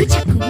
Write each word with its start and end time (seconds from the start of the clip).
Kıçık 0.00 0.26
mı? 0.26 0.49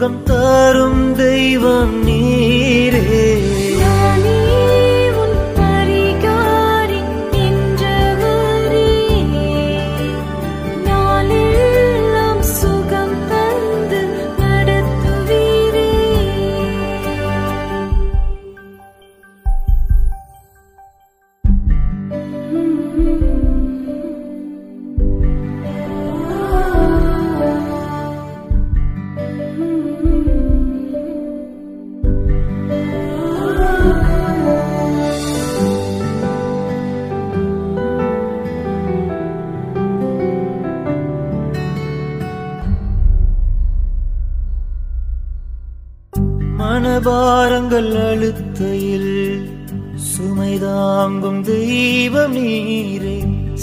د 0.00 0.02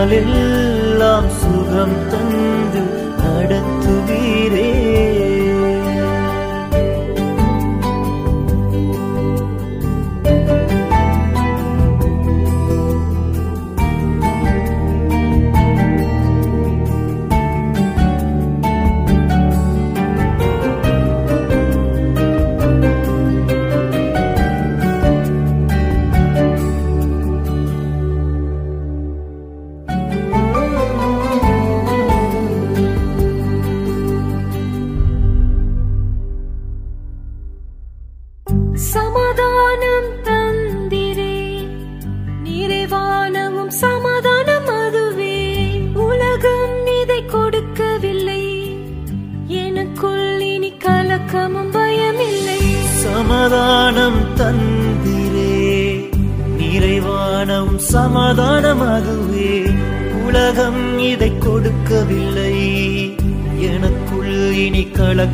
நாளில் 0.01 0.70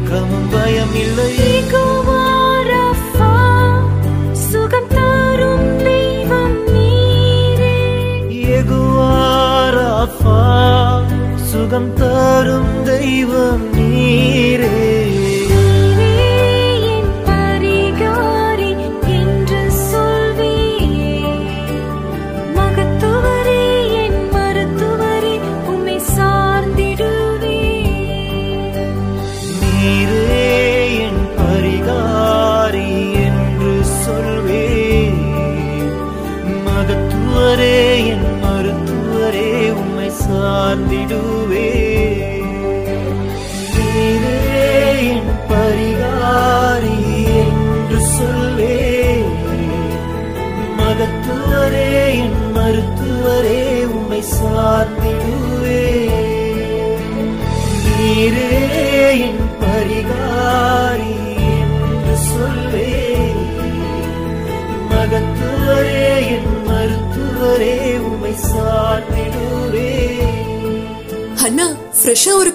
مند 0.05 1.36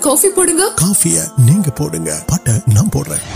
காஃபி 0.08 0.30
போடுங்க 0.38 0.64
காஃபிய 0.84 1.18
நீங்க 1.50 1.70
போடுங்க 1.80 2.12
பாட்ட 2.32 2.58
நான் 2.78 2.94
போடுறேன் 2.96 3.26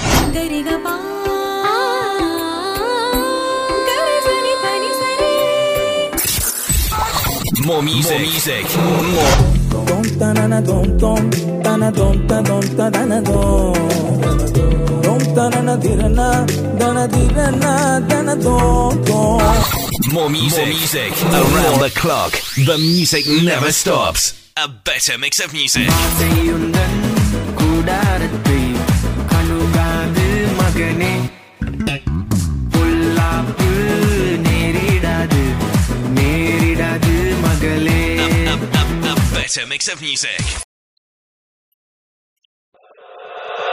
More 7.67 7.81
music. 7.81 8.11
More 8.11 8.25
music. 8.31 8.65
More. 9.15 9.85
Don 9.89 10.03
ta 10.19 10.27
na 10.33 10.43
na 10.47 10.59
don 10.61 10.97
don, 10.97 11.23
ta 11.63 11.75
na 11.75 11.89
don 11.89 12.27
ta 12.27 12.41
don 12.41 12.61
ta 12.77 12.89
da 12.89 13.03
na 13.05 13.19
don. 13.21 13.73
Don 15.01 15.19
ta 15.35 15.49
na 15.49 15.61
na 15.61 15.75
di 15.75 15.95
ra 15.95 16.07
na, 16.19 16.29
da 16.79 16.93
na 16.93 17.07
di 17.07 17.23
ra 17.35 17.49
na, 17.63 17.73
da 18.09 18.21
na 18.21 18.35
don 18.35 19.03
don. 19.03 19.57
More 20.13 20.29
music. 20.29 20.57
More 20.59 20.67
music. 20.77 21.11
Around 21.41 21.79
the 21.81 21.91
clock, 22.01 22.33
the 22.69 22.77
music 22.77 23.25
never 23.43 23.71
stops. 23.71 24.44
Mughal 24.57 25.19
mix 25.19 25.41
اپنی 39.91 40.15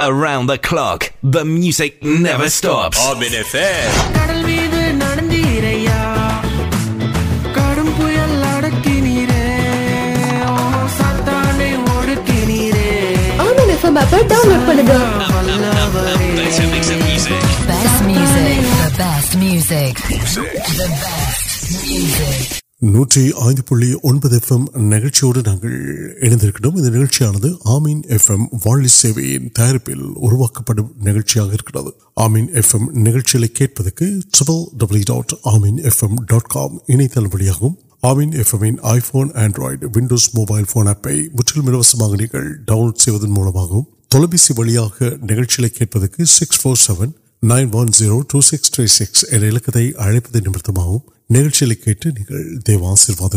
around 0.01 0.49
the 0.49 0.57
clock 0.57 1.05
the 1.35 1.43
music 1.43 2.05
نوپید 2.05 4.82
number 13.95 14.09
for 14.09 14.25
download 14.27 14.65
for 14.65 14.75
the 14.75 14.85
girl. 14.85 15.19
Best 17.69 19.37
music. 19.37 19.97
The 20.03 20.09
நூற்றி 22.93 23.33
ஐந்து 23.43 23.63
புள்ளி 23.63 23.89
ஒன்பது 24.03 24.39
FM 24.39 24.65
நிகழ்ச்சியோடு 24.93 25.41
நாங்கள் 25.49 25.75
இணைந்திருக்கிறோம் 26.27 26.79
இந்த 26.79 26.91
நிகழ்ச்சியானது 26.95 27.49
ஆமீன் 27.75 28.01
எஃப்எம் 28.17 28.49
வாழி 28.65 28.89
சேவையின் 28.95 29.47
தயாரிப்பில் 29.59 30.03
உருவாக்கப்படும் 30.27 30.91
நிகழ்ச்சியாக 31.01 31.53
இருக்கிறது 31.53 31.91
ஆமீன் 32.25 32.49
எஃப்எம் 32.61 32.89
நிகழ்ச்சிகளை 33.05 33.49
கேட்பதற்கு 33.61 34.09
ட்ரிபிள் 34.35 34.65
டபிள்யூ 34.81 35.05
டாட் 35.13 35.35
ஆமீன் 35.53 35.79
எஃப்எம் 35.91 36.19
டாட் 36.33 36.49
காம் 36.49 36.83
இணையதளம் 36.95 37.29
வழியாகவும் 37.29 37.77
آن 38.03 38.33
ایف 38.33 39.15
آنڈر 39.15 39.87
ونڈوز 39.97 40.29
موبائل 40.35 40.65
آپ 40.89 41.09
ڈنوڈ 42.67 44.19
موپی 44.19 44.53
والے 44.57 44.77
نکل 45.23 45.87
پہ 45.87 46.25
six 46.25 46.61
four 46.61 46.77
nine 46.77 47.69
one 47.73 47.89
zero 47.95 48.23
two 48.23 48.41
six 48.41 48.71
three 48.71 48.87
six 48.87 49.25
نکل 49.33 49.93
آسرواد 52.85 53.35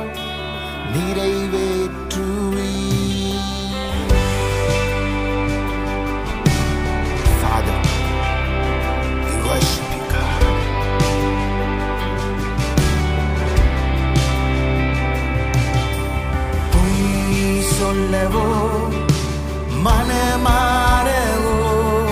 من 19.83 20.09
مارو 20.43 22.11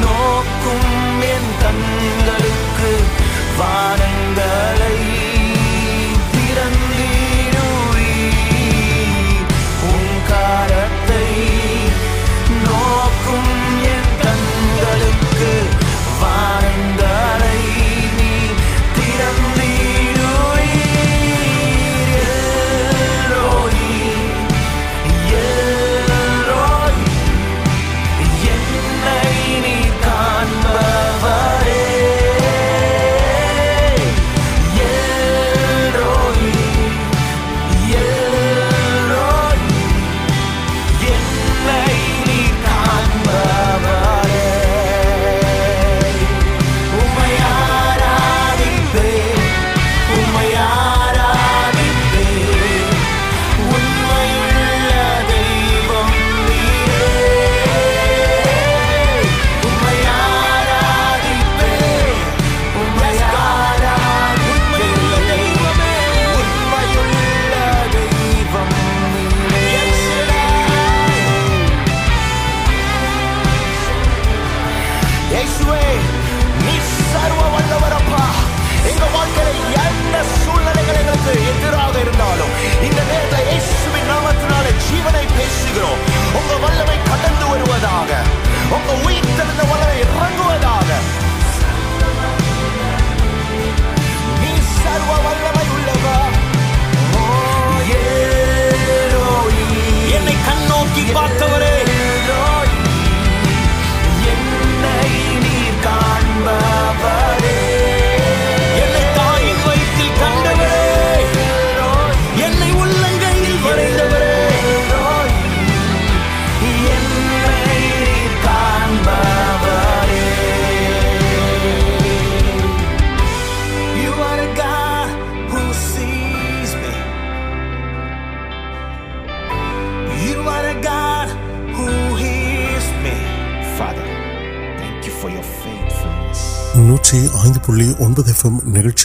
نوکر 0.00 0.88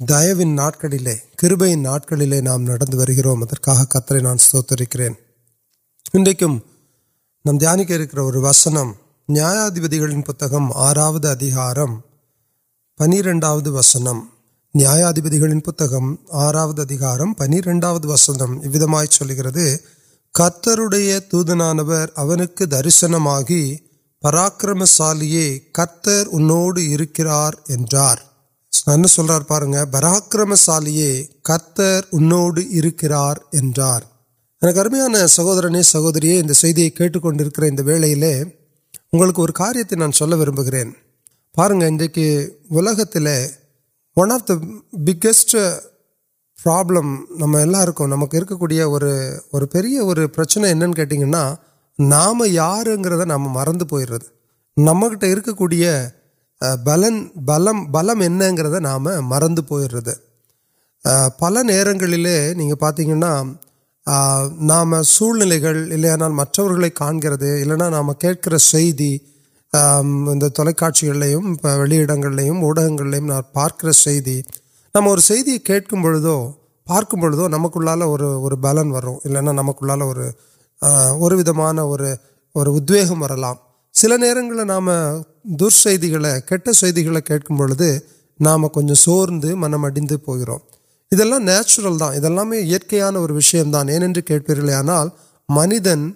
دیہن 0.00 0.58
کروبین 1.36 1.86
کتنے 3.84 4.20
نان 4.20 4.38
سوترکر 4.38 5.00
نام 7.44 7.56
دان 7.58 7.84
کے 7.84 7.96
وسن 8.36 8.76
نیاا 9.28 9.68
دیپل 9.68 10.20
آرام 10.74 11.98
پنر 12.98 13.32
وسن 13.68 14.06
نیاا 14.74 15.10
دیپن 15.10 15.60
آروار 16.42 17.20
پنر 17.38 17.72
وسنگ 18.04 18.64
یہ 18.64 19.06
چل 19.08 19.30
درشن 22.70 23.14
آ 23.14 23.40
پراکرم 24.22 24.84
سالیے 24.84 25.58
کتر 25.72 26.26
انکر 26.28 27.26
ان 28.86 29.06
سر 29.06 29.40
پارے 29.40 29.84
براکرم 29.90 30.54
سال 30.54 30.86
کتر 31.42 32.00
انکر 32.12 33.12
ارمیا 34.62 35.26
سہورنی 35.26 35.82
سہوری 35.82 36.90
کنکلے 36.90 37.68
اگلے 37.68 38.32
اور 39.38 39.48
کاریہ 39.48 39.94
نان 39.96 40.12
سو 40.12 40.26
واجکے 41.56 42.30
الکت 42.70 43.16
ون 44.16 44.32
آف 44.32 44.50
د 44.92 45.10
پسٹ 45.22 45.56
پابل 46.58 46.94
نمک 47.40 48.34
نکیا 48.34 48.84
اور 48.84 50.26
پرچنے 50.26 50.72
کی 50.96 51.24
نام 51.98 52.42
یار 52.46 52.86
نام 53.26 53.42
مرد 53.52 53.88
پوئر 53.88 54.10
نمک 54.76 55.24
کو 55.56 55.66
بلن 56.60 57.26
بل 57.36 57.68
بلم 57.86 58.22
نام 58.78 59.08
مرد 59.20 59.58
پوچھے 59.68 60.10
پل 61.38 61.56
نتنا 61.66 63.42
نام 64.60 65.02
سب 65.02 65.42
گئے 66.80 66.90
کام 66.90 68.12
کھیتکشم 68.12 68.90
پارک 73.52 73.84
نام 74.94 75.06
اور 75.06 75.18
کھو 75.88 76.52
پارک 76.86 77.14
بڑھو 77.14 77.48
نمک 77.48 77.76
اور 77.76 78.52
بلن 78.52 78.92
وی 78.92 79.28
نمک 79.52 79.84
اور 79.90 80.16
و 82.54 83.65
سر 83.96 84.16
نرام 84.18 84.88
درد 85.44 85.72
کم 87.46 88.66
کچھ 88.68 88.92
سور 88.94 89.28
منمپ 89.54 89.98
نیچرل 91.38 91.98
داقر 92.00 93.62
دانے 93.72 93.96
آنا 94.74 95.04
منتینم 95.48 96.10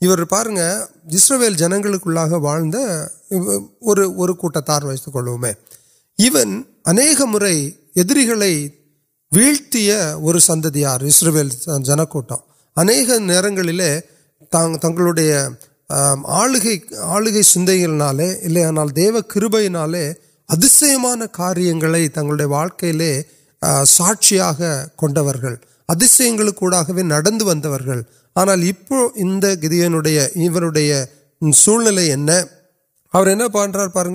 جنگ 1.56 1.82
کو 2.00 2.10
نو 2.10 2.68
تنہے 12.76 13.04
اہم 15.90 16.26
آلگ 16.26 16.66
آلگ 16.98 17.40
سندگلے 17.42 18.30
دیو 18.96 19.20
کال 19.28 19.94
اتنا 20.48 21.26
کاریہ 21.32 22.08
تین 22.14 22.40
واقعی 22.40 23.22
ساچر 23.86 24.40
اتنا 24.98 25.20
ون 27.42 27.62
آنا 28.36 28.54
گے 29.62 31.04
سر 31.54 31.86
اور 33.14 33.26
پڑھ 33.48 33.70
رہا 33.70 33.86
پارن 33.86 34.15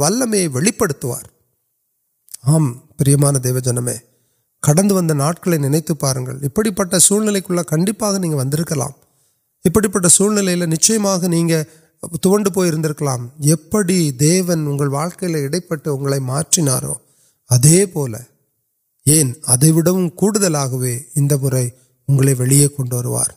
ولم 0.00 0.32
وی 0.32 0.70
آم 2.46 2.72
پان 3.20 3.34
دیو 3.44 3.58
جنم 3.58 3.88
کٹ 4.62 4.80
ناٹک 5.12 5.48
نوار 5.48 5.82
پہلے 6.00 7.40
کنپاگ 7.68 8.14
ونکل 8.14 8.80
ابھی 9.64 9.88
پہلے 9.92 10.54
نیچم 10.66 11.06
نہیں 11.22 11.62
تین 12.22 12.44
واقعی 14.90 16.18
معٹیناروی 16.20 18.14
کنوار 22.76 23.30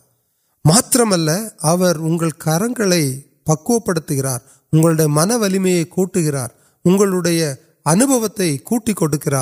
پکوپر 3.45 3.95
اگر 4.10 5.08
من 5.08 5.32
ول 5.34 5.58
کوئی 5.89 6.30
کٹکر 8.93 9.36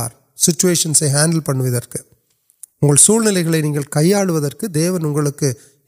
سیشنس 0.38 1.03
ہینڈل 1.03 1.39
پن 1.39 1.62
سب 2.97 3.81
کیا 3.91 4.23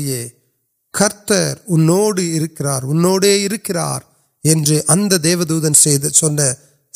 کرتر 0.94 1.57
انکر 1.66 2.85
انکر 4.44 5.16
دیو 5.16 5.44
دودن 5.44 5.74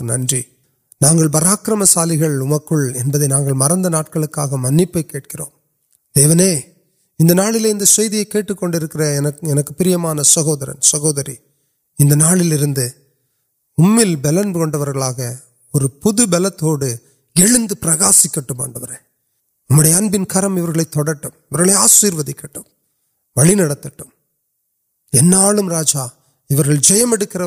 نن 0.02 1.32
پراکرم 1.32 1.84
سال 1.84 2.10
کو 2.60 2.78
مرد 3.54 3.86
ناٹک 3.86 4.38
من 4.52 4.86
پڑھنے 4.86 6.60
ان 7.20 7.36
نال 7.36 7.56
کنک 8.52 9.68
پر 9.78 10.22
سہورن 10.24 10.80
سہوری 10.80 11.34
اندر 11.98 12.88
بلنگ 14.16 14.54
پرکاسکٹ 17.80 18.52
آڈر 18.58 18.92
نمبر 19.70 19.86
ابن 19.88 20.24
کرم 20.24 20.58
آشروکل 21.74 22.36
جیمکر 26.78 27.42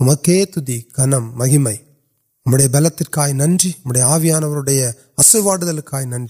می 0.00 0.82
کن 0.94 1.14
مہیم 1.32 1.68
نمبر 1.68 2.68
بلتکائی 2.68 3.32
ننڈیا 3.32 4.06
آویانوی 4.06 4.82
اصواڑک 5.18 5.94
نن 6.04 6.26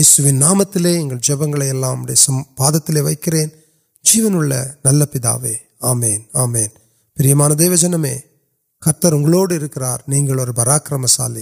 یسوین 0.00 0.38
نام 0.38 0.60
لے 0.74 0.92
جب 1.22 1.42
پا 2.56 2.68
وی 3.00 3.14
نل 4.84 5.04
پے 5.06 5.18
آمین 5.80 6.22
آمین 6.34 6.68
پر 7.16 7.78
کتر 8.82 9.12
اگوڑکار 9.12 9.98
نہیں 10.08 10.52
پراکرم 10.56 11.06
سال 11.06 11.36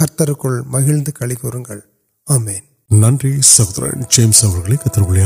کرت 0.00 0.22
کو 0.38 0.48
مہنگا 0.64 1.74
آمین 2.26 2.62
نی 2.90 3.42
سہدر 3.42 5.24